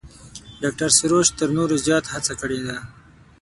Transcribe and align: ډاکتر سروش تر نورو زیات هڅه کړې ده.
ډاکتر 0.61 0.89
سروش 0.97 1.27
تر 1.39 1.49
نورو 1.57 1.75
زیات 1.85 2.05
هڅه 2.13 2.33
کړې 2.41 2.59
ده. 2.67 2.77